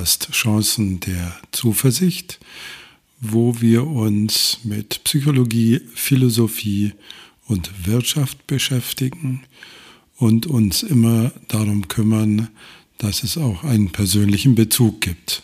[0.00, 2.40] Podcast Chancen der Zuversicht,
[3.20, 6.94] wo wir uns mit Psychologie, Philosophie
[7.46, 9.42] und Wirtschaft beschäftigen
[10.16, 12.48] und uns immer darum kümmern,
[12.96, 15.42] dass es auch einen persönlichen Bezug gibt.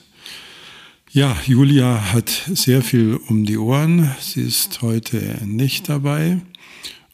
[1.10, 4.10] Ja, Julia hat sehr viel um die Ohren.
[4.20, 6.40] Sie ist heute nicht dabei.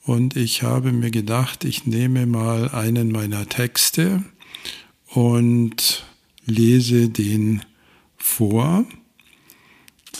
[0.04, 4.22] Und ich habe mir gedacht, ich nehme mal einen meiner Texte
[5.08, 6.04] und
[6.44, 7.62] lese den
[8.16, 8.84] vor.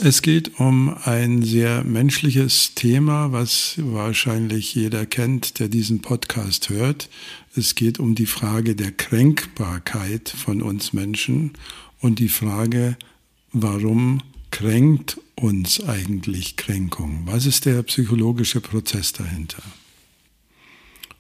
[0.01, 7.11] Es geht um ein sehr menschliches Thema, was wahrscheinlich jeder kennt, der diesen Podcast hört.
[7.55, 11.53] Es geht um die Frage der Kränkbarkeit von uns Menschen
[12.01, 12.97] und die Frage,
[13.53, 17.23] warum kränkt uns eigentlich Kränkung?
[17.27, 19.63] Was ist der psychologische Prozess dahinter?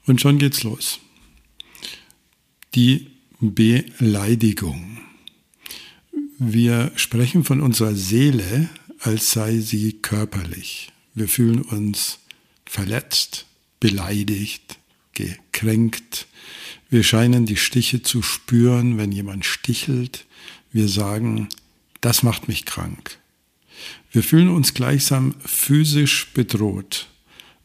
[0.06, 0.98] Und schon geht's los.
[2.74, 3.08] Die
[3.40, 5.01] Beleidigung.
[6.38, 8.68] Wir sprechen von unserer Seele,
[9.00, 10.90] als sei sie körperlich.
[11.14, 12.18] Wir fühlen uns
[12.64, 13.46] verletzt,
[13.80, 14.78] beleidigt,
[15.12, 16.26] gekränkt.
[16.88, 20.24] Wir scheinen die Stiche zu spüren, wenn jemand stichelt.
[20.72, 21.48] Wir sagen,
[22.00, 23.18] das macht mich krank.
[24.10, 27.08] Wir fühlen uns gleichsam physisch bedroht.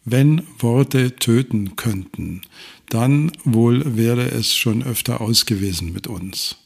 [0.03, 2.41] Wenn Worte töten könnten,
[2.89, 6.57] dann wohl wäre es schon öfter aus gewesen mit uns.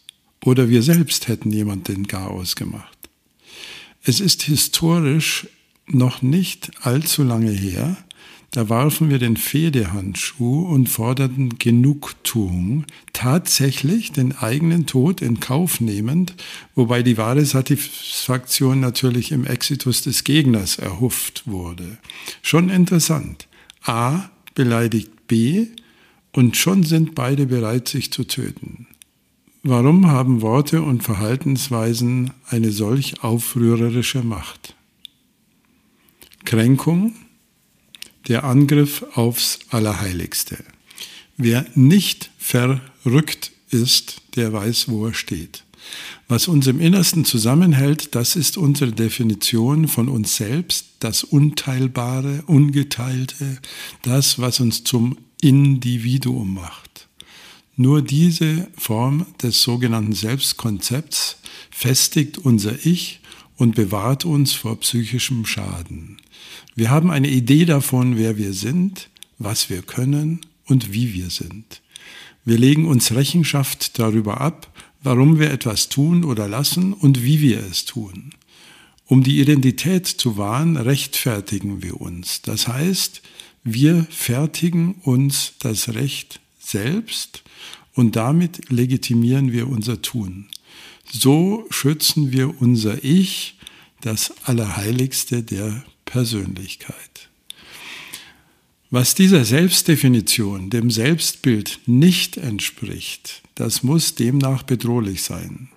[0.43, 2.97] Oder wir selbst hätten jemanden gar ausgemacht.
[4.03, 5.47] Es ist historisch
[5.85, 7.97] noch nicht allzu lange her,
[8.53, 16.33] da warfen wir den Fehdehandschuh und forderten Genugtuung, tatsächlich den eigenen Tod in Kauf nehmend,
[16.75, 21.97] wobei die wahre Satisfaktion natürlich im Exitus des Gegners erhofft wurde.
[22.41, 23.47] Schon interessant.
[23.85, 25.67] A beleidigt B
[26.33, 28.87] und schon sind beide bereit, sich zu töten.
[29.63, 34.75] Warum haben Worte und Verhaltensweisen eine solch aufrührerische Macht?
[36.45, 37.13] Kränkung,
[38.27, 40.63] der Angriff aufs Allerheiligste.
[41.37, 45.63] Wer nicht verrückt ist, der weiß, wo er steht.
[46.27, 53.59] Was uns im Innersten zusammenhält, das ist unsere Definition von uns selbst, das Unteilbare, Ungeteilte,
[54.01, 56.90] das, was uns zum Individuum macht.
[57.75, 61.37] Nur diese Form des sogenannten Selbstkonzepts
[61.69, 63.21] festigt unser Ich
[63.55, 66.17] und bewahrt uns vor psychischem Schaden.
[66.75, 71.81] Wir haben eine Idee davon, wer wir sind, was wir können und wie wir sind.
[72.43, 74.67] Wir legen uns Rechenschaft darüber ab,
[75.03, 78.31] warum wir etwas tun oder lassen und wie wir es tun.
[79.05, 82.41] Um die Identität zu wahren, rechtfertigen wir uns.
[82.41, 83.21] Das heißt,
[83.63, 86.39] wir fertigen uns das Recht
[86.71, 87.43] selbst
[87.93, 90.47] und damit legitimieren wir unser Tun.
[91.11, 93.57] So schützen wir unser Ich,
[94.01, 97.29] das Allerheiligste der Persönlichkeit.
[98.89, 105.69] Was dieser Selbstdefinition, dem Selbstbild nicht entspricht, das muss demnach bedrohlich sein.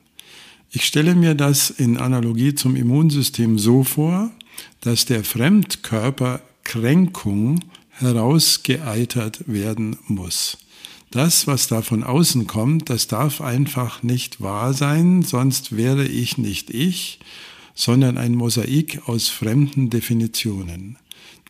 [0.72, 4.32] Ich stelle mir das in Analogie zum Immunsystem so vor,
[4.80, 7.60] dass der Fremdkörper Kränkung
[7.90, 10.58] herausgeeitert werden muss.
[11.14, 16.36] Das, was da von außen kommt, das darf einfach nicht wahr sein, sonst wäre ich
[16.36, 17.20] nicht ich
[17.74, 20.96] sondern ein Mosaik aus fremden Definitionen.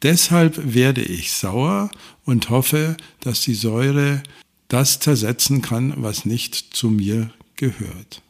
[0.03, 1.91] Deshalb werde ich sauer
[2.25, 4.23] und hoffe, dass die Säure
[4.69, 8.23] das zersetzen kann, was nicht zu mir gehört.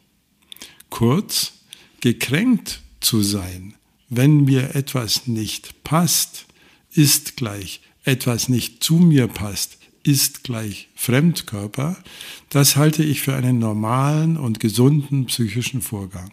[0.89, 1.53] Kurz,
[2.01, 3.73] gekränkt zu sein,
[4.09, 6.45] wenn mir etwas nicht passt,
[6.91, 11.97] ist gleich etwas nicht zu mir passt, ist gleich Fremdkörper,
[12.49, 16.31] das halte ich für einen normalen und gesunden psychischen Vorgang.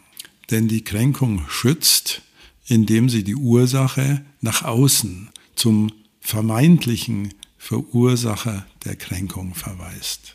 [0.51, 2.23] Denn die Kränkung schützt,
[2.67, 5.91] indem sie die Ursache nach außen zum
[6.21, 10.35] vermeintlichen Verursacher der Kränkung verweist.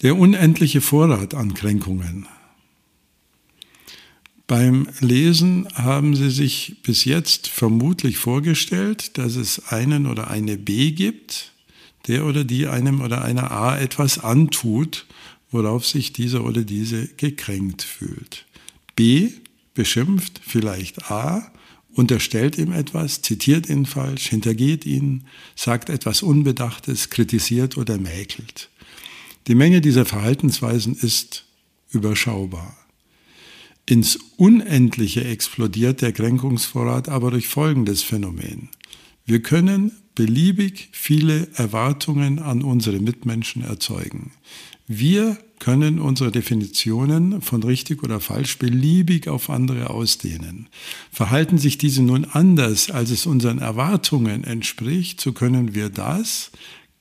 [0.00, 2.26] Der unendliche Vorrat an Kränkungen.
[4.46, 10.90] Beim Lesen haben Sie sich bis jetzt vermutlich vorgestellt, dass es einen oder eine B
[10.90, 11.52] gibt,
[12.08, 15.06] der oder die einem oder einer A etwas antut
[15.52, 18.46] worauf sich dieser oder diese gekränkt fühlt.
[18.96, 19.30] B
[19.74, 21.52] beschimpft vielleicht A,
[21.94, 28.70] unterstellt ihm etwas, zitiert ihn falsch, hintergeht ihn, sagt etwas Unbedachtes, kritisiert oder mäkelt.
[29.46, 31.44] Die Menge dieser Verhaltensweisen ist
[31.90, 32.76] überschaubar.
[33.92, 38.70] Ins Unendliche explodiert der Kränkungsvorrat aber durch folgendes Phänomen.
[39.26, 44.32] Wir können beliebig viele Erwartungen an unsere Mitmenschen erzeugen.
[44.86, 50.70] Wir können unsere Definitionen von richtig oder falsch beliebig auf andere ausdehnen.
[51.10, 56.50] Verhalten sich diese nun anders, als es unseren Erwartungen entspricht, so können wir das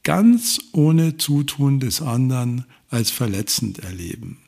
[0.04, 4.40] ganz ohne Zutun des anderen als verletzend erleben.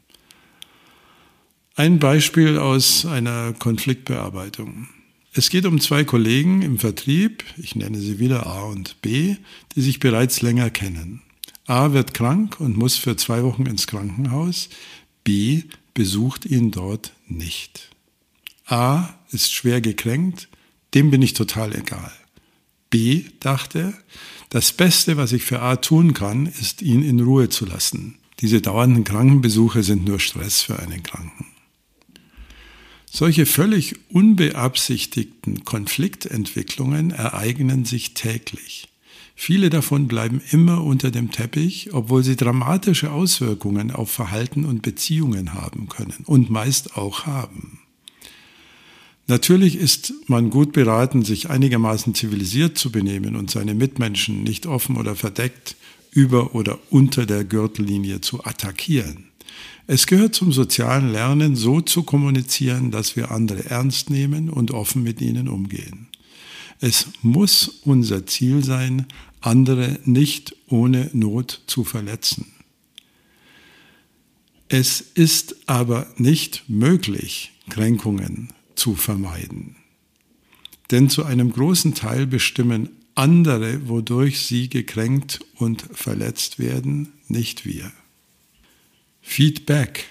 [1.75, 4.89] Ein Beispiel aus einer Konfliktbearbeitung.
[5.33, 9.37] Es geht um zwei Kollegen im Vertrieb, ich nenne sie wieder A und B,
[9.73, 11.23] die sich bereits länger kennen.
[11.65, 14.69] A wird krank und muss für zwei Wochen ins Krankenhaus.
[15.23, 15.63] B
[15.95, 17.89] besucht ihn dort nicht.
[18.67, 20.49] A ist schwer gekränkt,
[20.93, 22.11] dem bin ich total egal.
[22.91, 23.95] B dachte,
[24.49, 28.19] das Beste, was ich für A tun kann, ist ihn in Ruhe zu lassen.
[28.41, 31.47] Diese dauernden Krankenbesuche sind nur Stress für einen Kranken.
[33.15, 38.88] Solche völlig unbeabsichtigten Konfliktentwicklungen ereignen sich täglich.
[39.36, 45.54] Viele davon bleiben immer unter dem Teppich, obwohl sie dramatische Auswirkungen auf Verhalten und Beziehungen
[45.54, 47.81] haben können und meist auch haben.
[49.27, 54.98] Natürlich ist man gut beraten, sich einigermaßen zivilisiert zu benehmen und seine Mitmenschen nicht offen
[54.98, 55.75] oder verdeckt
[56.09, 59.32] über oder unter der Gürtellinie zu attackieren.
[59.85, 65.03] Es gehört zum sozialen Lernen, so zu kommunizieren, dass wir andere ernst nehmen und offen
[65.03, 66.07] mit ihnen umgehen.
[66.79, 69.07] Es muss unser Ziel sein,
[69.41, 72.47] andere nicht ohne Not zu verletzen.
[74.69, 79.75] Es ist aber nicht möglich, Kränkungen zu vermeiden.
[80.91, 87.91] Denn zu einem großen Teil bestimmen andere, wodurch sie gekränkt und verletzt werden, nicht wir.
[89.25, 90.05] Feedback,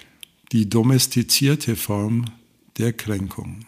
[0.51, 2.25] die domestizierte Form
[2.77, 3.65] der Kränkung.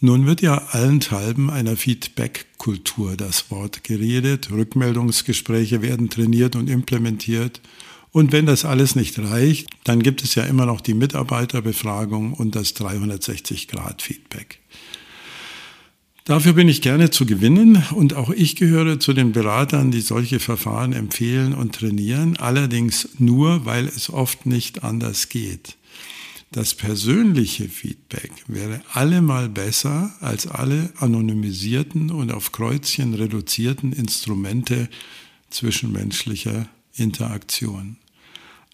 [0.00, 7.62] Nun wird ja allenthalben einer Feedback-Kultur das Wort geredet, Rückmeldungsgespräche werden trainiert und implementiert.
[8.12, 12.54] Und wenn das alles nicht reicht, dann gibt es ja immer noch die Mitarbeiterbefragung und
[12.54, 14.58] das 360-Grad-Feedback.
[16.26, 20.40] Dafür bin ich gerne zu gewinnen und auch ich gehöre zu den Beratern, die solche
[20.40, 25.76] Verfahren empfehlen und trainieren, allerdings nur, weil es oft nicht anders geht.
[26.50, 34.88] Das persönliche Feedback wäre allemal besser als alle anonymisierten und auf Kreuzchen reduzierten Instrumente
[35.50, 37.98] zwischenmenschlicher Interaktion.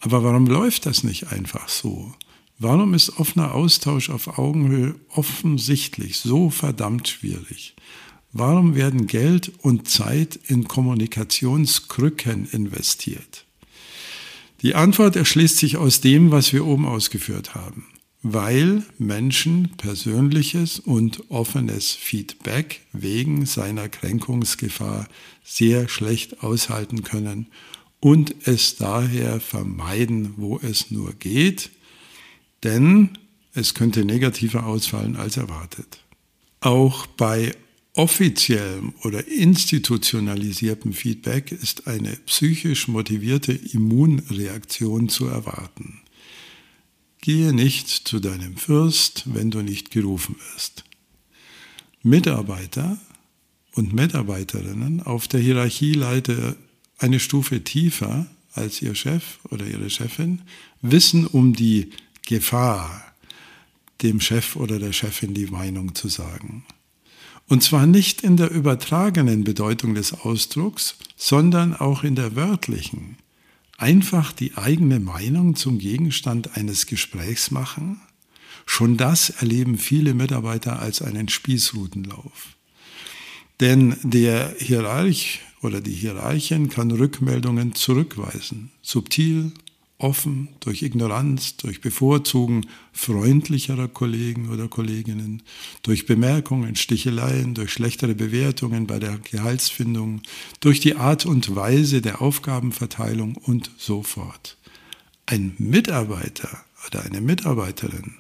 [0.01, 2.15] Aber warum läuft das nicht einfach so?
[2.65, 7.75] Warum ist offener Austausch auf Augenhöhe offensichtlich so verdammt schwierig?
[8.31, 13.47] Warum werden Geld und Zeit in Kommunikationskrücken investiert?
[14.61, 17.87] Die Antwort erschließt sich aus dem, was wir oben ausgeführt haben.
[18.23, 25.09] Weil Menschen persönliches und offenes Feedback wegen seiner Kränkungsgefahr
[25.43, 27.49] sehr schlecht aushalten können
[27.99, 31.73] und es daher vermeiden, wo es nur geht,
[32.65, 33.11] denn
[33.55, 36.01] es könnte negativer ausfallen als erwartet.
[36.61, 37.53] Auch bei
[37.95, 46.01] offiziellem oder institutionalisiertem Feedback ist eine psychisch motivierte Immunreaktion zu erwarten.
[47.21, 50.85] Gehe nicht zu deinem Fürst, wenn du nicht gerufen wirst.
[52.03, 52.99] Mitarbeiter
[53.75, 56.57] und Mitarbeiterinnen auf der Hierarchieleiter
[56.99, 60.43] eine Stufe tiefer als ihr Chef oder ihre Chefin
[60.83, 61.91] wissen um die
[62.27, 63.13] Gefahr,
[64.03, 66.65] dem Chef oder der Chefin die Meinung zu sagen.
[67.49, 73.17] Und zwar nicht in der übertragenen Bedeutung des Ausdrucks, sondern auch in der wörtlichen.
[73.77, 78.01] Einfach die eigene Meinung zum Gegenstand eines Gesprächs machen?
[78.65, 82.57] Schon das erleben viele Mitarbeiter als einen Spießrutenlauf.
[83.61, 89.53] Denn der Hierarch oder die Hierarchin kann Rückmeldungen zurückweisen, subtil,
[90.03, 95.43] offen, durch Ignoranz, durch Bevorzugen freundlicherer Kollegen oder Kolleginnen,
[95.83, 100.23] durch Bemerkungen, Sticheleien, durch schlechtere Bewertungen bei der Gehaltsfindung,
[100.61, 104.57] durch die Art und Weise der Aufgabenverteilung und so fort.
[105.27, 108.17] Ein Mitarbeiter oder eine Mitarbeiterin,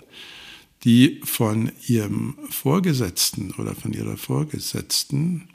[0.84, 5.48] die von ihrem Vorgesetzten oder von ihrer Vorgesetzten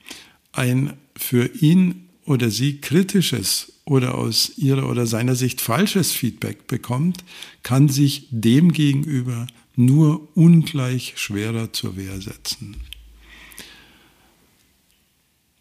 [0.51, 7.24] ein für ihn oder sie kritisches oder aus ihrer oder seiner Sicht falsches Feedback bekommt,
[7.63, 12.75] kann sich demgegenüber nur ungleich schwerer zur Wehr setzen.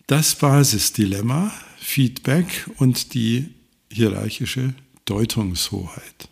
[0.09, 3.51] Das Basisdilemma, Feedback und die
[3.93, 6.29] hierarchische Deutungshoheit.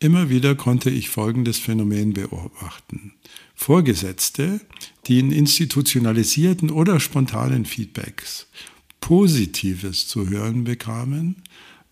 [0.00, 3.12] Immer wieder konnte ich folgendes Phänomen beobachten.
[3.54, 4.60] Vorgesetzte,
[5.06, 8.48] die in institutionalisierten oder spontanen Feedbacks
[9.00, 11.36] Positives zu hören bekamen,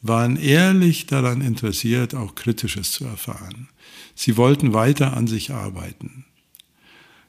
[0.01, 3.69] waren ehrlich daran interessiert, auch Kritisches zu erfahren.
[4.15, 6.25] Sie wollten weiter an sich arbeiten.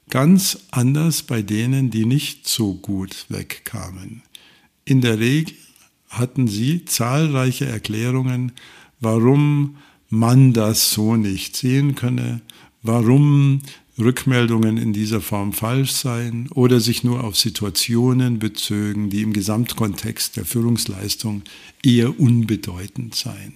[0.08, 4.22] Ganz anders bei denen, die nicht so gut wegkamen.
[4.84, 5.54] In der Regel
[6.08, 8.52] hatten sie zahlreiche Erklärungen,
[8.98, 9.76] warum
[10.08, 12.40] man das so nicht sehen könne,
[12.82, 13.62] warum
[13.98, 20.36] Rückmeldungen in dieser Form falsch seien oder sich nur auf Situationen bezögen, die im Gesamtkontext
[20.36, 21.42] der Führungsleistung
[21.84, 23.54] eher unbedeutend seien.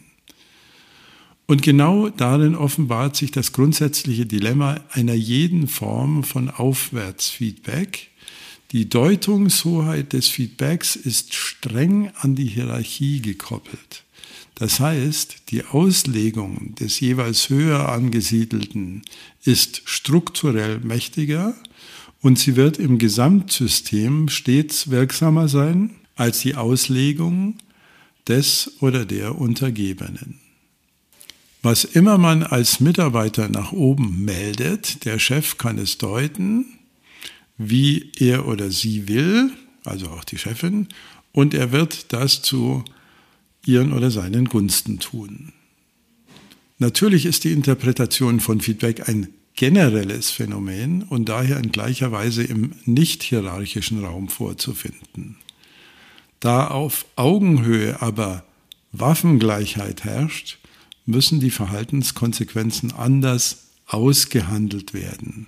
[1.47, 8.09] Und genau darin offenbart sich das grundsätzliche Dilemma einer jeden Form von Aufwärtsfeedback.
[8.73, 14.04] Die Deutungshoheit des Feedbacks ist streng an die Hierarchie gekoppelt.
[14.55, 19.03] Das heißt, die Auslegung des jeweils höher angesiedelten
[19.43, 21.55] ist strukturell mächtiger
[22.21, 27.59] und sie wird im Gesamtsystem stets wirksamer sein als die Auslegung
[28.29, 30.41] des oder der Untergebenen.
[31.63, 36.67] Was immer man als Mitarbeiter nach oben meldet, der Chef kann es deuten,
[37.57, 39.51] wie er oder sie will,
[39.85, 40.89] also auch die Chefin,
[41.33, 42.85] und er wird das zu
[43.67, 45.53] ihren oder seinen Gunsten tun.
[46.79, 52.73] Natürlich ist die Interpretation von Feedback ein generelles Phänomen und daher in gleicher Weise im
[52.85, 55.37] nicht hierarchischen Raum vorzufinden.
[56.41, 58.45] Da auf Augenhöhe aber
[58.93, 60.59] Waffengleichheit herrscht,
[61.07, 65.47] müssen die Verhaltenskonsequenzen anders ausgehandelt werden.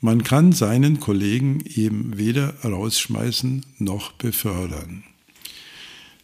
[0.00, 5.04] Man kann seinen Kollegen eben weder rausschmeißen noch befördern.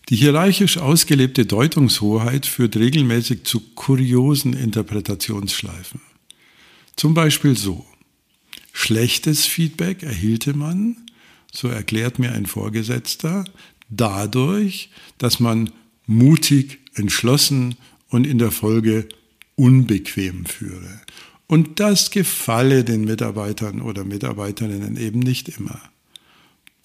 [0.09, 6.01] Die hierarchisch ausgelebte Deutungshoheit führt regelmäßig zu kuriosen Interpretationsschleifen.
[6.97, 7.85] Zum Beispiel so.
[8.73, 10.97] Schlechtes Feedback erhielte man,
[11.53, 13.45] so erklärt mir ein Vorgesetzter,
[13.91, 15.71] dadurch, dass man
[16.07, 17.77] mutig, entschlossen
[18.09, 19.09] und in der Folge
[19.57, 21.01] unbequem führe.
[21.47, 25.81] Und das gefalle den Mitarbeitern oder Mitarbeiterinnen eben nicht immer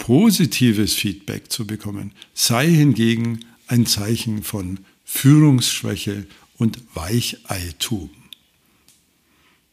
[0.03, 6.25] positives Feedback zu bekommen, sei hingegen ein Zeichen von Führungsschwäche
[6.57, 8.09] und Weicheitum.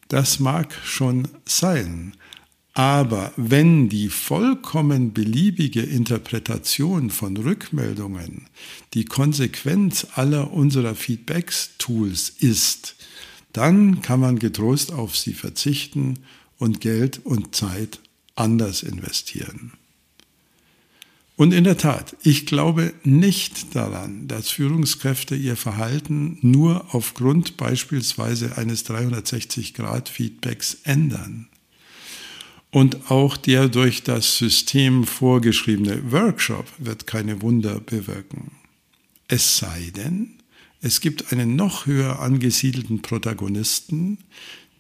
[0.06, 2.14] Das mag schon sein,
[2.74, 8.46] aber wenn die vollkommen beliebige Interpretation von Rückmeldungen
[8.94, 12.94] die Konsequenz aller unserer Feedbacks-Tools ist,
[13.52, 16.20] dann kann man getrost auf sie verzichten
[16.56, 17.98] und Geld und Zeit
[18.36, 19.72] anders investieren.
[21.40, 28.58] Und in der Tat, ich glaube nicht daran, dass Führungskräfte ihr Verhalten nur aufgrund beispielsweise
[28.58, 31.48] eines 360-Grad-Feedbacks ändern.
[32.70, 38.50] Und auch der durch das System vorgeschriebene Workshop wird keine Wunder bewirken.
[39.26, 40.32] Es sei denn,
[40.82, 44.18] es gibt einen noch höher angesiedelten Protagonisten,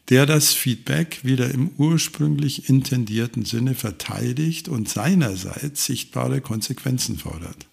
[0.08, 7.66] der das Feedback wieder im ursprünglich intendierten Sinne verteidigt und seinerseits sichtbare Konsequenzen fordert.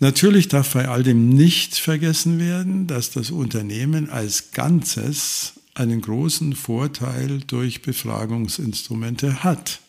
[0.00, 6.54] Natürlich darf bei all dem nicht vergessen werden, dass das Unternehmen als Ganzes einen großen
[6.54, 9.80] Vorteil durch Befragungsinstrumente hat.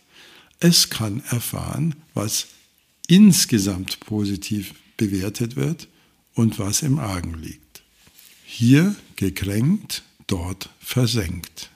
[0.60, 2.48] Es kann erfahren, was
[3.08, 5.88] insgesamt positiv bewertet wird
[6.34, 7.82] und was im Argen liegt.
[8.46, 11.70] Hier gekränkt dort versenkt.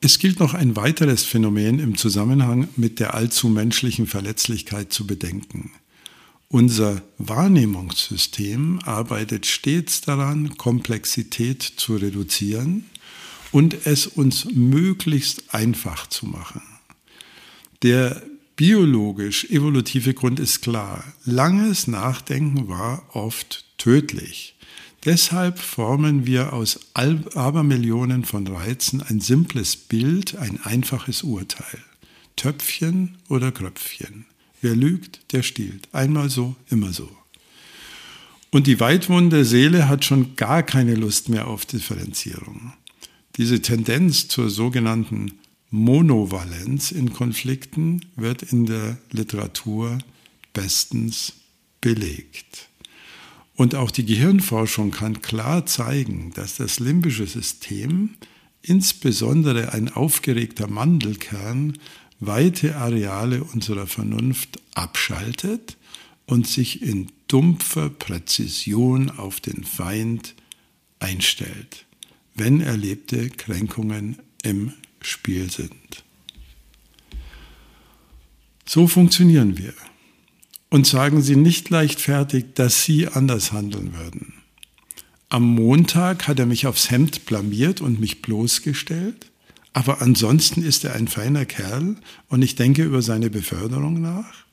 [0.00, 5.72] Es gilt noch ein weiteres Phänomen im Zusammenhang mit der allzu menschlichen Verletzlichkeit zu bedenken.
[6.48, 12.86] Unser Wahrnehmungssystem arbeitet stets daran, Komplexität zu reduzieren
[13.52, 16.62] und es uns möglichst einfach zu machen.
[17.82, 18.22] Der
[18.56, 21.04] biologisch-evolutive Grund ist klar.
[21.24, 24.56] Langes Nachdenken war oft tödlich.
[25.04, 31.78] Deshalb formen wir aus Abermillionen von Reizen ein simples Bild, ein einfaches Urteil.
[32.36, 34.26] Töpfchen oder Kröpfchen.
[34.60, 35.88] Wer lügt, der stiehlt.
[35.92, 37.08] Einmal so, immer so.
[38.50, 42.72] Und die weitwunde Seele hat schon gar keine Lust mehr auf Differenzierung.
[43.36, 45.32] Diese Tendenz zur sogenannten
[45.70, 49.98] Monovalenz in Konflikten wird in der Literatur
[50.52, 51.34] bestens
[51.80, 52.69] belegt.
[53.60, 58.14] Und auch die Gehirnforschung kann klar zeigen, dass das limbische System,
[58.62, 61.76] insbesondere ein aufgeregter Mandelkern,
[62.20, 65.76] weite Areale unserer Vernunft abschaltet
[66.24, 70.34] und sich in dumpfer Präzision auf den Feind
[70.98, 71.84] einstellt,
[72.34, 76.02] wenn erlebte Kränkungen im Spiel sind.
[78.64, 79.74] So funktionieren wir.
[80.70, 84.34] Und sagen Sie nicht leichtfertig, dass Sie anders handeln würden.
[85.28, 89.30] Am Montag hat er mich aufs Hemd blamiert und mich bloßgestellt,
[89.72, 91.96] aber ansonsten ist er ein feiner Kerl
[92.28, 94.46] und ich denke über seine Beförderung nach.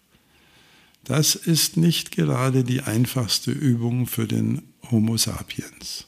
[1.04, 6.06] Das ist nicht gerade die einfachste Übung für den Homo sapiens.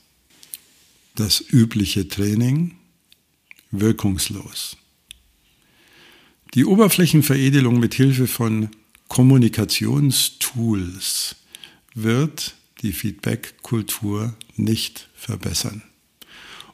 [1.16, 2.76] Das übliche Training
[3.72, 4.78] wirkungslos.
[6.54, 8.70] Die Oberflächenveredelung mit Hilfe von
[9.10, 11.36] Kommunikationstools
[11.94, 15.84] wird die Feedback-Kultur nicht verbessern.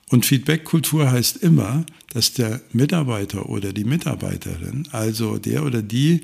[0.09, 6.21] Und Feedback-Kultur heißt immer, dass der Mitarbeiter oder die Mitarbeiterin, also der oder die,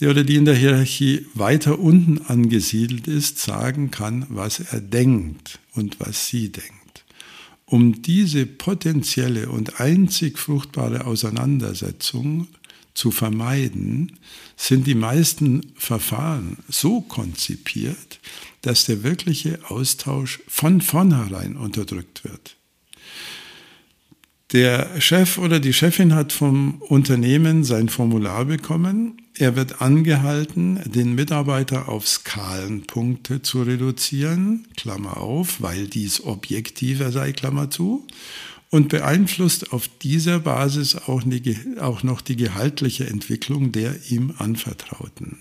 [0.00, 5.58] der oder die in der Hierarchie weiter unten angesiedelt ist, sagen kann, was er denkt
[5.74, 7.04] und was sie denkt.
[7.66, 12.48] Um diese potenzielle und einzig fruchtbare Auseinandersetzung
[12.94, 14.18] zu vermeiden,
[14.56, 18.20] sind die meisten Verfahren so konzipiert,
[18.62, 22.56] dass der wirkliche Austausch von vornherein unterdrückt wird.
[24.52, 29.22] Der Chef oder die Chefin hat vom Unternehmen sein Formular bekommen.
[29.38, 37.32] Er wird angehalten, den Mitarbeiter auf Skalenpunkte zu reduzieren, Klammer auf, weil dies objektiver sei,
[37.32, 38.06] Klammer zu
[38.70, 45.38] und beeinflusst auf dieser Basis auch, die, auch noch die gehaltliche Entwicklung der ihm anvertrauten.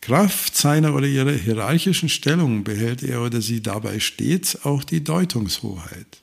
[0.00, 6.22] Kraft seiner oder ihrer hierarchischen Stellung behält er oder sie dabei stets auch die Deutungshoheit.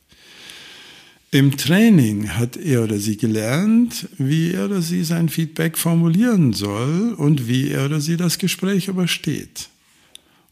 [1.32, 7.14] Im Training hat er oder sie gelernt, wie er oder sie sein Feedback formulieren soll
[7.14, 9.68] und wie er oder sie das Gespräch übersteht.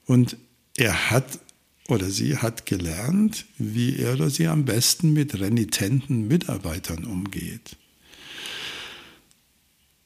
[0.05, 0.35] Und
[0.75, 1.39] er hat
[1.87, 7.75] oder sie hat gelernt, wie er oder sie am besten mit renitenten Mitarbeitern umgeht.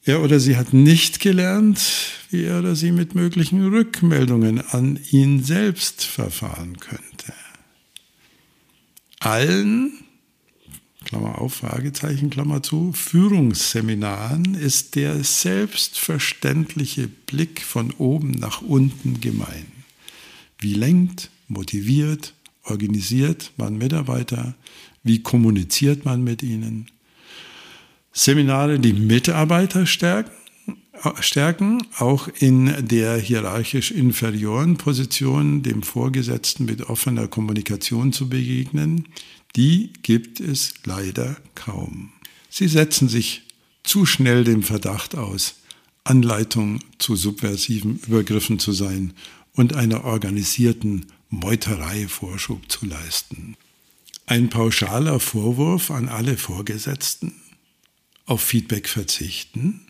[0.04, 1.80] Er oder sie hat nicht gelernt,
[2.30, 7.32] wie er oder sie mit möglichen Rückmeldungen an ihn selbst verfahren könnte.
[9.20, 9.92] Allen,
[11.04, 19.66] Klammer auf, Fragezeichen, Klammer zu, Führungsseminaren ist der selbstverständliche Blick von oben nach unten gemein.
[20.58, 22.34] Wie lenkt, motiviert,
[22.64, 24.54] organisiert man Mitarbeiter,
[25.02, 26.90] wie kommuniziert man mit ihnen.
[28.12, 30.32] Seminare, die Mitarbeiter stärken,
[31.20, 39.06] stärken, auch in der hierarchisch inferioren Position dem Vorgesetzten mit offener Kommunikation zu begegnen,
[39.56, 42.12] die gibt es leider kaum.
[42.50, 43.42] Sie setzen sich
[43.82, 45.56] zu schnell dem Verdacht aus,
[46.04, 49.12] Anleitung zu subversiven Übergriffen zu sein
[49.52, 53.56] und einer organisierten Meuterei Vorschub zu leisten.
[54.26, 57.34] Ein pauschaler Vorwurf an alle Vorgesetzten,
[58.26, 59.80] auf Feedback verzichten.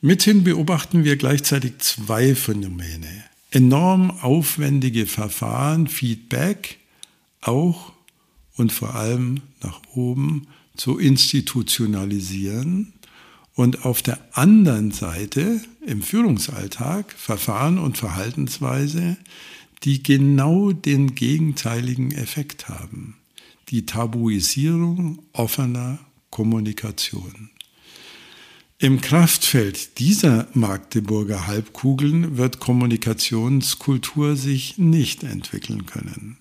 [0.00, 3.24] Mithin beobachten wir gleichzeitig zwei Phänomene.
[3.50, 6.78] Enorm aufwendige Verfahren, Feedback,
[7.40, 7.92] auch
[8.56, 12.92] und vor allem nach oben zu institutionalisieren
[13.54, 19.16] und auf der anderen Seite im Führungsalltag Verfahren und Verhaltensweise,
[19.84, 23.16] die genau den gegenteiligen Effekt haben.
[23.68, 25.98] Die Tabuisierung offener
[26.30, 27.50] Kommunikation.
[28.78, 36.36] Im Kraftfeld dieser Magdeburger Halbkugeln wird Kommunikationskultur sich nicht entwickeln können.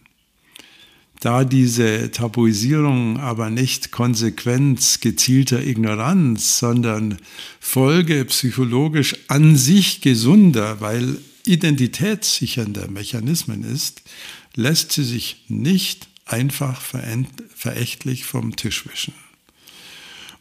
[1.22, 7.20] Da diese Tabuisierung aber nicht Konsequenz gezielter Ignoranz, sondern
[7.60, 14.02] Folge psychologisch an sich gesunder, weil identitätssichernder Mechanismen ist,
[14.56, 19.14] lässt sie sich nicht einfach verächtlich vom Tisch wischen.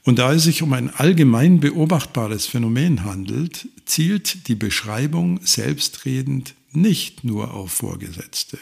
[0.05, 7.23] Und da es sich um ein allgemein beobachtbares Phänomen handelt, zielt die Beschreibung selbstredend nicht
[7.23, 8.59] nur auf Vorgesetzte.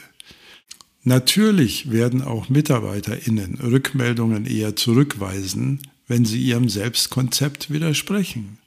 [1.05, 8.59] Natürlich werden auch MitarbeiterInnen Rückmeldungen eher zurückweisen, wenn sie ihrem Selbstkonzept widersprechen,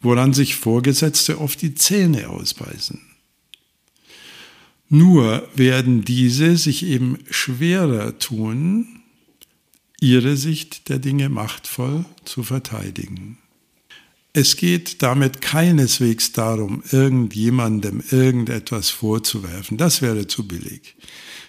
[0.00, 3.00] woran sich Vorgesetzte oft die Zähne ausbeißen.
[4.88, 9.02] Nur werden diese sich eben schwerer tun,
[10.00, 13.38] ihre Sicht der Dinge machtvoll zu verteidigen.
[14.34, 19.76] Es geht damit keineswegs darum, irgendjemandem irgendetwas vorzuwerfen.
[19.76, 20.96] Das wäre zu billig.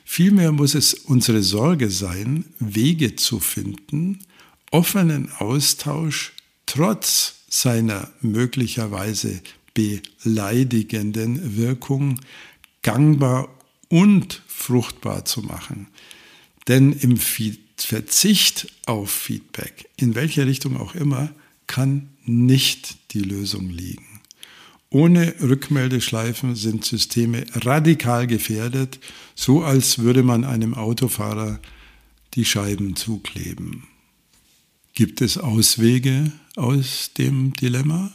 [0.04, 4.20] Vielmehr muss es unsere Sorge sein, Wege zu finden,
[4.70, 6.34] offenen Austausch
[6.66, 9.42] trotz seiner möglicherweise
[9.74, 12.20] beleidigenden Wirkung
[12.82, 13.48] gangbar
[13.88, 15.88] und fruchtbar zu machen.
[16.68, 17.18] Denn im
[17.78, 21.34] Verzicht auf Feedback, in welcher Richtung auch immer,
[21.68, 24.22] kann nicht die Lösung liegen.
[24.90, 29.00] Ohne Rückmeldeschleifen sind Systeme radikal gefährdet,
[29.34, 31.60] so als würde man einem Autofahrer
[32.36, 33.88] die Scheiben zukleben.
[34.94, 38.12] Gibt es Auswege aus dem Dilemma?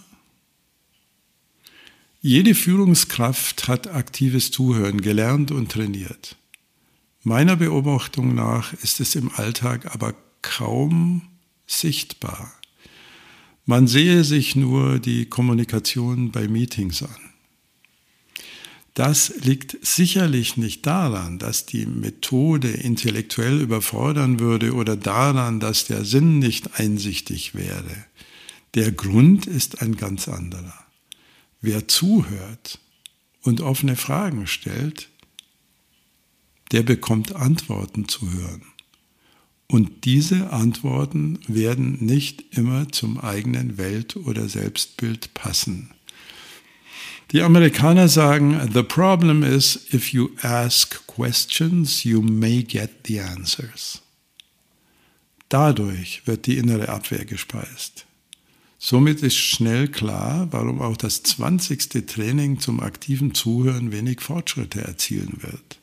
[2.21, 6.37] Jede Führungskraft hat aktives Zuhören gelernt und trainiert.
[7.23, 11.23] Meiner Beobachtung nach ist es im Alltag aber kaum
[11.67, 12.58] sichtbar.
[13.69, 17.21] Man sehe sich nur die Kommunikation bei Meetings an.
[18.95, 26.07] Das liegt sicherlich nicht daran, dass die Methode intellektuell überfordern würde oder daran, dass der
[26.07, 28.07] Sinn nicht einsichtig wäre.
[28.73, 30.87] Der Grund ist ein ganz anderer.
[31.61, 32.79] Wer zuhört
[33.43, 35.11] und offene Fragen stellt,
[36.73, 38.63] der bekommt Antworten zu hören.
[39.71, 45.91] Und diese Antworten werden nicht immer zum eigenen Welt- oder Selbstbild passen.
[47.33, 54.01] Die Amerikaner sagen, the problem is if you ask questions, you may get the answers.
[55.51, 58.07] Dadurch wird die innere Abwehr gespeist.
[58.79, 62.07] Somit ist schnell klar, warum auch das 20.
[62.07, 65.79] Training zum aktiven Zuhören wenig Fortschritte erzielen wird.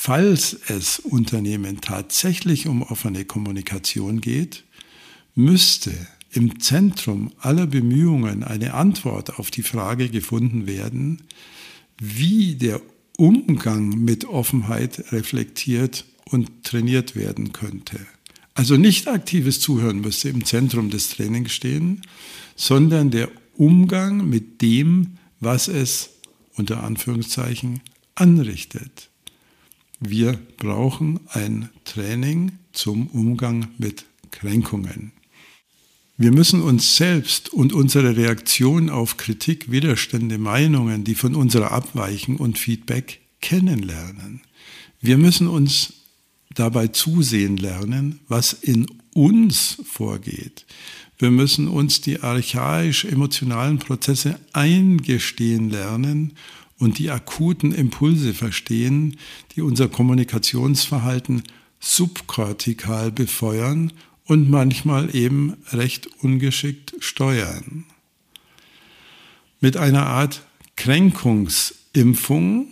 [0.00, 4.62] Falls es Unternehmen tatsächlich um offene Kommunikation geht,
[5.34, 5.92] müsste
[6.30, 11.24] im Zentrum aller Bemühungen eine Antwort auf die Frage gefunden werden,
[12.00, 12.80] wie der
[13.16, 17.98] Umgang mit Offenheit reflektiert und trainiert werden könnte.
[18.54, 22.02] Also nicht aktives Zuhören müsste im Zentrum des Trainings stehen,
[22.54, 26.10] sondern der Umgang mit dem, was es
[26.54, 27.80] unter Anführungszeichen
[28.14, 29.10] anrichtet.
[30.00, 35.12] Wir brauchen ein Training zum Umgang mit Kränkungen.
[36.16, 42.36] Wir müssen uns selbst und unsere Reaktion auf Kritik, Widerstände, Meinungen, die von unserer abweichen
[42.36, 44.42] und Feedback kennenlernen.
[45.00, 45.94] Wir müssen uns
[46.54, 50.64] dabei zusehen lernen, was in uns vorgeht.
[51.18, 56.34] Wir müssen uns die archaisch emotionalen Prozesse eingestehen lernen
[56.78, 59.16] und die akuten Impulse verstehen,
[59.54, 61.42] die unser Kommunikationsverhalten
[61.80, 63.92] subkortikal befeuern
[64.24, 67.84] und manchmal eben recht ungeschickt steuern.
[69.60, 70.42] Mit einer Art
[70.76, 72.68] Kränkungsimpfung,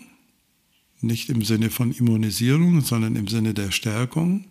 [1.01, 4.45] nicht im Sinne von Immunisierung, sondern im Sinne der Stärkung,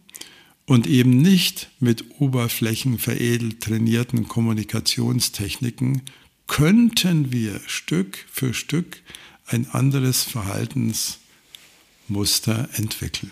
[0.65, 6.01] und eben nicht mit oberflächenveredelt trainierten Kommunikationstechniken
[6.47, 9.01] könnten wir Stück für Stück
[9.47, 13.31] ein anderes Verhaltensmuster entwickeln.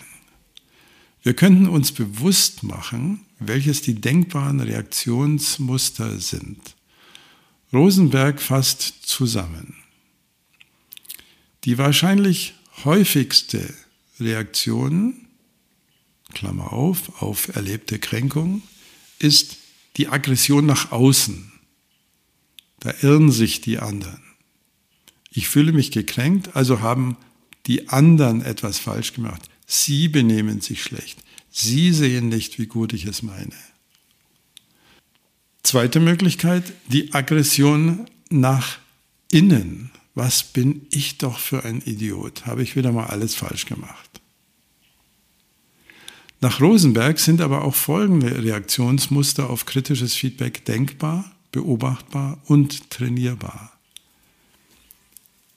[1.24, 6.76] Wir könnten uns bewusst machen, welches die denkbaren Reaktionsmuster sind.
[7.72, 9.76] Rosenberg fasst zusammen.
[11.64, 13.74] Die wahrscheinlich häufigste
[14.20, 15.28] Reaktion,
[16.34, 18.62] Klammer auf, auf erlebte Kränkung,
[19.20, 19.58] ist
[19.98, 21.52] die Aggression nach außen.
[22.80, 24.22] Da irren sich die anderen.
[25.36, 27.18] Ich fühle mich gekränkt, also haben
[27.66, 29.42] die anderen etwas falsch gemacht.
[29.66, 31.20] Sie benehmen sich schlecht.
[31.50, 33.56] Sie sehen nicht, wie gut ich es meine.
[35.64, 38.78] Zweite Möglichkeit, die Aggression nach
[39.32, 39.92] innen.
[40.14, 42.46] Was bin ich doch für ein Idiot?
[42.46, 44.22] Habe ich wieder mal alles falsch gemacht.
[46.42, 53.73] Nach Rosenberg sind aber auch folgende Reaktionsmuster auf kritisches Feedback denkbar, beobachtbar und trainierbar.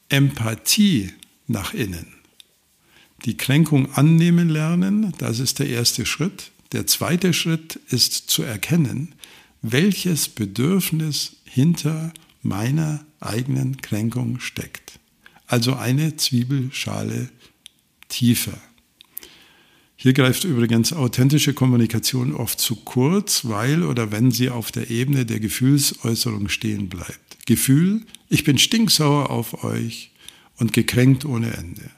[0.09, 1.12] Empathie
[1.47, 2.14] nach innen.
[3.25, 6.53] Die Kränkung annehmen lernen, das ist der erste Schritt.
[6.73, 9.14] Der zweite Schritt ist zu erkennen,
[9.62, 14.99] welches Bedürfnis hinter meiner eigenen Kränkung steckt.
[15.47, 17.31] Also eine Zwiebelschale
[18.09, 18.59] tiefer.
[20.07, 25.27] Hier greift übrigens authentische Kommunikation oft zu kurz, weil oder wenn sie auf der Ebene
[25.27, 27.45] der Gefühlsäußerung stehen bleibt.
[27.45, 30.12] Gefühl, ich bin stinksauer auf euch
[30.59, 31.90] und gekränkt ohne Ende.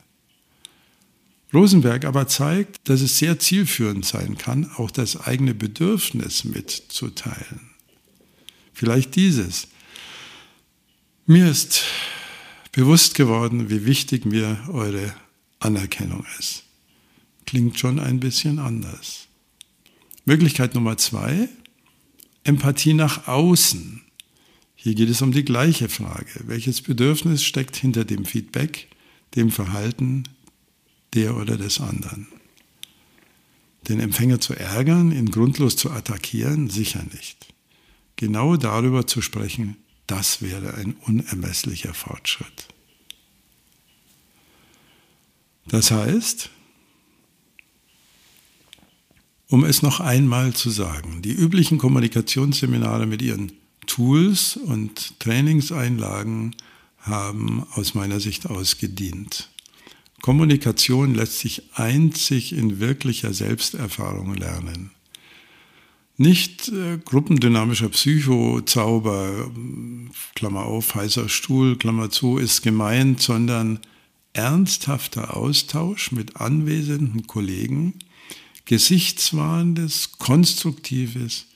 [1.53, 7.73] Rosenberg aber zeigt, dass es sehr zielführend sein kann, auch das eigene Bedürfnis mitzuteilen.
[8.73, 9.69] Vielleicht dieses.
[11.27, 11.85] Mir ist
[12.73, 15.15] bewusst geworden, wie wichtig mir eure
[15.61, 16.65] Anerkennung ist
[17.49, 19.27] klingt schon ein bisschen anders.
[20.27, 21.49] Möglichkeit Nummer zwei,
[22.45, 24.03] Empathie nach außen.
[24.75, 26.43] Hier geht es um die gleiche Frage.
[26.45, 28.89] Welches Bedürfnis steckt hinter dem Feedback,
[29.35, 30.25] dem Verhalten
[31.15, 32.29] der oder des anderen?
[33.89, 37.47] Den Empfänger zu ärgern, ihn grundlos zu attackieren, sicher nicht.
[38.17, 42.69] Genau darüber zu sprechen, Das wäre ein unermesslicher Fortschritt.
[45.67, 46.51] Das heißt,
[49.51, 53.53] um es noch einmal zu sagen, die üblichen Kommunikationsseminare mit ihren
[53.87, 56.55] Tools und Trainingseinlagen
[56.99, 59.49] haben aus meiner Sicht ausgedient.
[60.21, 64.91] Kommunikation lässt sich einzig in wirklicher Selbsterfahrung lernen.
[66.17, 69.51] Nicht äh, gruppendynamischer Psychozauber,
[70.35, 73.79] Klammer auf, heißer Stuhl, Klammer zu, ist gemeint, sondern
[74.33, 77.95] ernsthafter Austausch mit anwesenden Kollegen,
[78.69, 81.47] gesichtswahrendes, konstruktives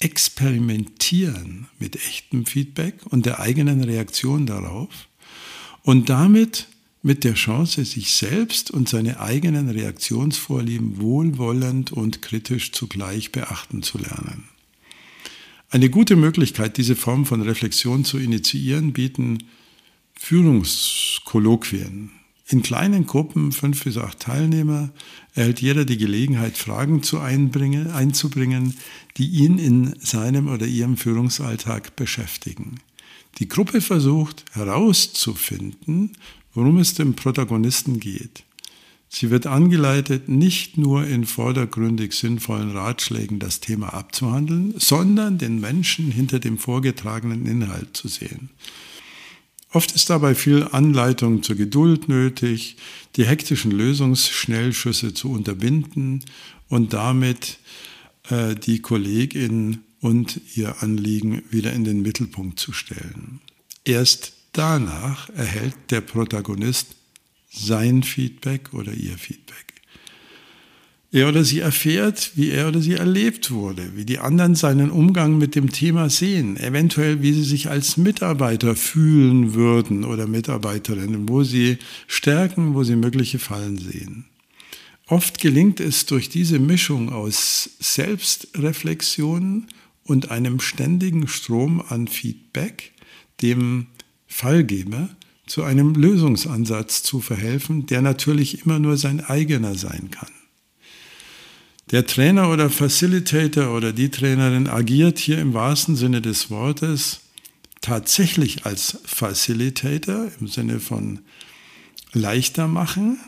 [0.00, 5.08] Experimentieren mit echtem Feedback und der eigenen Reaktion darauf
[5.82, 6.68] und damit
[7.00, 13.96] mit der Chance, sich selbst und seine eigenen Reaktionsvorlieben wohlwollend und kritisch zugleich beachten zu
[13.96, 14.44] lernen.
[15.70, 19.38] Eine gute Möglichkeit, diese Form von Reflexion zu initiieren, bieten
[20.12, 22.10] Führungskolloquien.
[22.52, 24.90] In kleinen Gruppen, fünf bis acht Teilnehmer,
[25.34, 28.74] erhält jeder die Gelegenheit, Fragen zu einzubringen,
[29.16, 32.74] die ihn in seinem oder ihrem Führungsalltag beschäftigen.
[33.38, 36.12] Die Gruppe versucht herauszufinden,
[36.52, 38.44] worum es dem Protagonisten geht.
[39.08, 46.12] Sie wird angeleitet, nicht nur in vordergründig sinnvollen Ratschlägen das Thema abzuhandeln, sondern den Menschen
[46.12, 48.50] hinter dem vorgetragenen Inhalt zu sehen.
[49.72, 52.76] Oft ist dabei viel Anleitung zur Geduld nötig,
[53.16, 56.24] die hektischen Lösungsschnellschüsse zu unterbinden
[56.68, 57.58] und damit
[58.28, 63.40] äh, die Kollegin und ihr Anliegen wieder in den Mittelpunkt zu stellen.
[63.84, 66.96] Erst danach erhält der Protagonist
[67.50, 69.71] sein Feedback oder ihr Feedback.
[71.14, 75.36] Er oder sie erfährt, wie er oder sie erlebt wurde, wie die anderen seinen Umgang
[75.36, 81.44] mit dem Thema sehen, eventuell wie sie sich als Mitarbeiter fühlen würden oder Mitarbeiterinnen, wo
[81.44, 84.24] sie Stärken, wo sie mögliche Fallen sehen.
[85.06, 89.66] Oft gelingt es durch diese Mischung aus Selbstreflexion
[90.04, 92.92] und einem ständigen Strom an Feedback,
[93.42, 93.88] dem
[94.26, 95.10] Fallgeber
[95.46, 100.30] zu einem Lösungsansatz zu verhelfen, der natürlich immer nur sein eigener sein kann.
[101.92, 107.20] Der Trainer oder Facilitator oder die Trainerin agiert hier im wahrsten Sinne des Wortes
[107.82, 111.20] tatsächlich als Facilitator im Sinne von
[112.14, 113.20] leichter machen,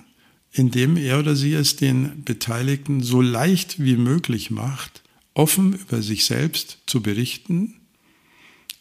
[0.50, 5.02] indem er oder sie es den Beteiligten so leicht wie möglich macht,
[5.34, 7.74] offen über sich selbst zu berichten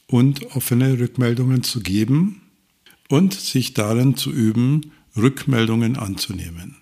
[0.08, 2.42] und offene Rückmeldungen zu geben
[3.10, 6.78] und sich darin zu üben, Rückmeldungen anzunehmen.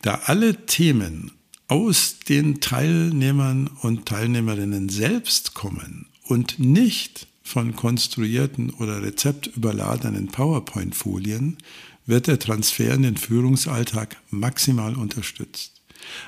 [0.00, 1.32] Da alle Themen
[1.70, 11.58] aus den Teilnehmern und Teilnehmerinnen selbst kommen und nicht von konstruierten oder rezeptüberladenen PowerPoint-Folien,
[12.06, 15.80] wird der Transfer in den Führungsalltag maximal unterstützt.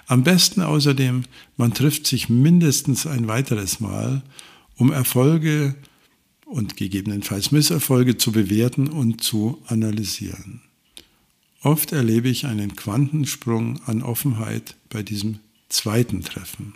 [0.06, 1.24] Am besten außerdem,
[1.56, 4.22] man trifft sich mindestens ein weiteres Mal,
[4.76, 5.74] um Erfolge
[6.46, 10.60] und gegebenenfalls Misserfolge zu bewerten und zu analysieren.
[11.62, 16.74] Oft erlebe ich einen Quantensprung an Offenheit bei diesem zweiten Treffen.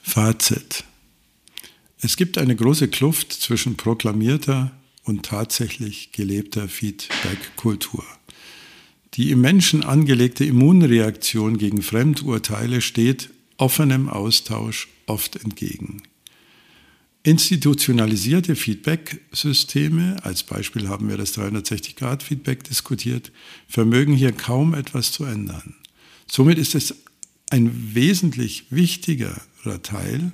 [0.00, 0.84] Fazit.
[2.00, 4.72] Es gibt eine große Kluft zwischen proklamierter
[5.04, 8.04] und tatsächlich gelebter Feedback-Kultur.
[9.14, 16.02] Die im Menschen angelegte Immunreaktion gegen Fremdurteile steht offenem Austausch oft entgegen.
[17.24, 23.30] Institutionalisierte Feedback-Systeme, als Beispiel haben wir das 360-Grad-Feedback diskutiert,
[23.68, 25.76] vermögen hier kaum etwas zu ändern.
[26.26, 26.96] Somit ist es
[27.50, 30.32] ein wesentlich wichtigerer Teil,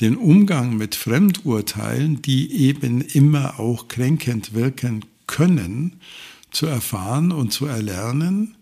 [0.00, 6.00] den Umgang mit Fremdurteilen, die eben immer auch kränkend wirken können,
[6.50, 8.56] zu erfahren und zu erlernen,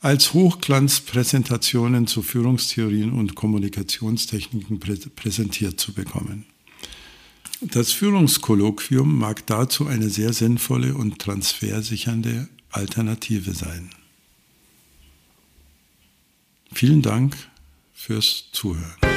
[0.00, 6.46] als Hochglanzpräsentationen zu Führungstheorien und Kommunikationstechniken präsentiert zu bekommen.
[7.60, 13.90] Das Führungskolloquium mag dazu eine sehr sinnvolle und transfersichernde Alternative sein.
[16.72, 17.36] Vielen Dank
[17.94, 19.15] fürs Zuhören.